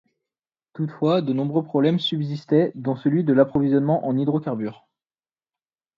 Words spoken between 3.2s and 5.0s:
de l'approvisionnement en hydrocarbures.